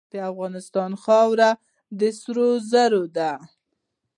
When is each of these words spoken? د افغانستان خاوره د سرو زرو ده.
د 0.11 0.13
افغانستان 0.31 0.91
خاوره 1.03 1.49
د 1.99 2.01
سرو 2.19 2.49
زرو 2.71 3.03
ده. 3.17 3.31